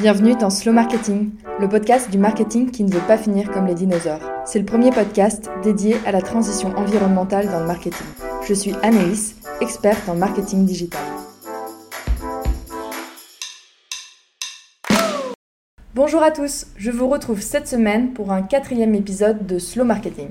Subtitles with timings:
[0.00, 3.76] Bienvenue dans Slow Marketing, le podcast du marketing qui ne veut pas finir comme les
[3.76, 4.28] dinosaures.
[4.44, 8.04] C'est le premier podcast dédié à la transition environnementale dans le marketing.
[8.44, 11.00] Je suis Anaïs, experte en marketing digital.
[15.94, 20.30] Bonjour à tous, je vous retrouve cette semaine pour un quatrième épisode de Slow Marketing.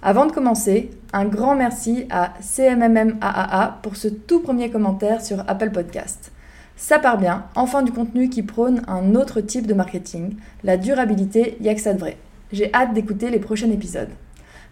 [0.00, 5.72] Avant de commencer, un grand merci à CMMMAAA pour ce tout premier commentaire sur Apple
[5.72, 6.32] Podcast.
[6.80, 11.56] Ça part bien, enfin du contenu qui prône un autre type de marketing, la durabilité,
[11.60, 12.16] y'a que ça de vrai.
[12.52, 14.10] J'ai hâte d'écouter les prochains épisodes.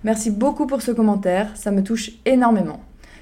[0.04, 2.78] Merci beaucoup pour ce commentaire, ça me touche énormément.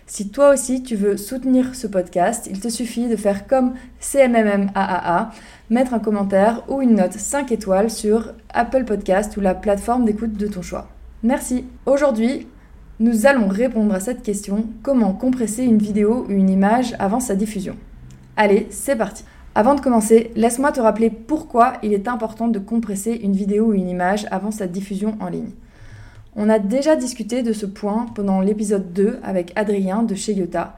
[0.06, 5.30] Si toi aussi tu veux soutenir ce podcast, il te suffit de faire comme CMMMAAA,
[5.70, 10.34] mettre un commentaire ou une note 5 étoiles sur Apple Podcast ou la plateforme d'écoute
[10.34, 10.88] de ton choix.
[11.22, 11.64] Merci.
[11.86, 12.48] Aujourd'hui,
[13.00, 17.34] nous allons répondre à cette question comment compresser une vidéo ou une image avant sa
[17.34, 17.76] diffusion?
[18.36, 19.24] Allez, c'est parti.
[19.54, 23.74] Avant de commencer, laisse-moi te rappeler pourquoi il est important de compresser une vidéo ou
[23.74, 25.52] une image avant sa diffusion en ligne.
[26.34, 30.76] On a déjà discuté de ce point pendant l'épisode 2 avec Adrien de chez Yota,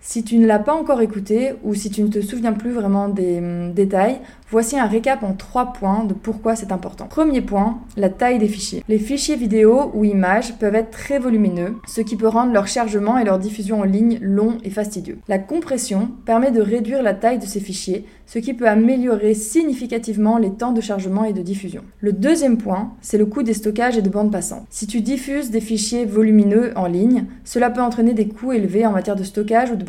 [0.00, 3.08] si tu ne l'as pas encore écouté ou si tu ne te souviens plus vraiment
[3.08, 4.18] des hum, détails,
[4.50, 7.06] voici un récap en trois points de pourquoi c'est important.
[7.06, 8.82] Premier point, la taille des fichiers.
[8.88, 13.18] Les fichiers vidéo ou images peuvent être très volumineux, ce qui peut rendre leur chargement
[13.18, 15.18] et leur diffusion en ligne long et fastidieux.
[15.28, 20.38] La compression permet de réduire la taille de ces fichiers, ce qui peut améliorer significativement
[20.38, 21.82] les temps de chargement et de diffusion.
[22.00, 24.66] Le deuxième point, c'est le coût des stockages et de bandes passantes.
[24.70, 28.92] Si tu diffuses des fichiers volumineux en ligne, cela peut entraîner des coûts élevés en
[28.92, 29.84] matière de stockage ou de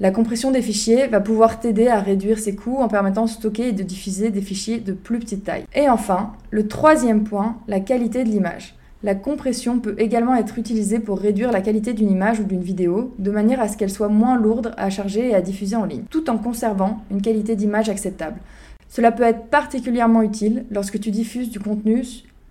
[0.00, 3.68] La compression des fichiers va pouvoir t'aider à réduire ces coûts en permettant de stocker
[3.68, 5.64] et de diffuser des fichiers de plus petite taille.
[5.74, 8.74] Et enfin, le troisième point, la qualité de l'image.
[9.04, 13.14] La compression peut également être utilisée pour réduire la qualité d'une image ou d'une vidéo,
[13.18, 16.02] de manière à ce qu'elle soit moins lourde à charger et à diffuser en ligne,
[16.10, 18.40] tout en conservant une qualité d'image acceptable.
[18.88, 22.02] Cela peut être particulièrement utile lorsque tu diffuses du contenu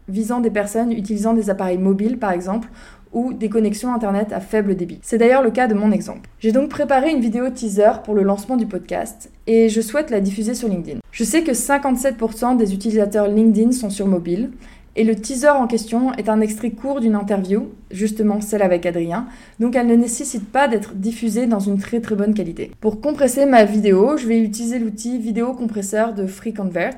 [0.07, 2.69] visant des personnes utilisant des appareils mobiles par exemple,
[3.13, 4.99] ou des connexions Internet à faible débit.
[5.01, 6.29] C'est d'ailleurs le cas de mon exemple.
[6.39, 10.21] J'ai donc préparé une vidéo teaser pour le lancement du podcast et je souhaite la
[10.21, 10.99] diffuser sur LinkedIn.
[11.11, 14.51] Je sais que 57% des utilisateurs LinkedIn sont sur mobile
[14.97, 19.27] et le teaser en question est un extrait court d'une interview, justement celle avec Adrien,
[19.59, 22.71] donc elle ne nécessite pas d'être diffusée dans une très très bonne qualité.
[22.81, 26.97] Pour compresser ma vidéo, je vais utiliser l'outil vidéo compresseur de FreeConvert.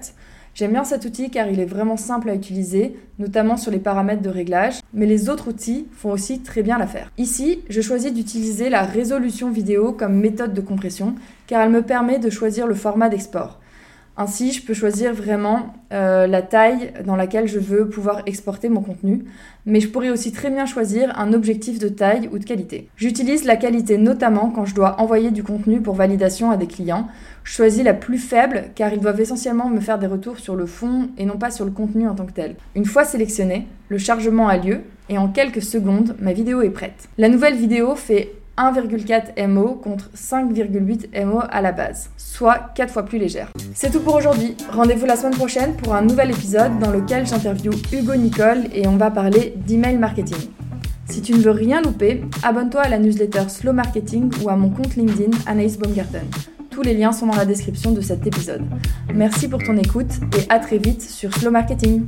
[0.59, 4.22] J'aime bien cet outil car il est vraiment simple à utiliser, notamment sur les paramètres
[4.22, 7.14] de réglage, mais les autres outils font aussi très bien l'affaire.
[7.18, 11.16] Ici, je choisis d'utiliser la résolution vidéo comme méthode de compression
[11.48, 13.62] car elle me permet de choisir le format d'export.
[14.22, 18.81] Ainsi, je peux choisir vraiment euh, la taille dans laquelle je veux pouvoir exporter mon
[18.81, 19.24] contenu,
[19.66, 22.90] mais je pourrais aussi très bien choisir un objectif de taille ou de qualité.
[22.97, 27.07] J'utilise la qualité notamment quand je dois envoyer du contenu pour validation à des clients.
[27.46, 30.66] Je choisis la plus faible car ils doivent essentiellement me faire des retours sur le
[30.66, 32.57] fond et non pas sur le contenu en tant que tel.
[32.75, 37.07] Une fois sélectionné, le chargement a lieu et en quelques secondes, ma vidéo est prête.
[37.18, 43.03] La nouvelle vidéo fait 1,4 MO contre 5,8 MO à la base, soit 4 fois
[43.03, 43.50] plus légère.
[43.74, 44.58] C'est tout pour aujourd'hui.
[44.70, 48.98] Rendez-vous la semaine prochaine pour un nouvel épisode dans lequel j'interviewe Hugo Nicole et on
[48.98, 50.50] va parler d'email marketing.
[51.09, 54.69] Si tu ne veux rien louper, abonne-toi à la newsletter Slow Marketing ou à mon
[54.69, 56.25] compte LinkedIn Anaïs Baumgarten.
[56.69, 58.64] Tous les liens sont dans la description de cet épisode.
[59.16, 62.06] Merci pour ton écoute et à très vite sur Slow Marketing.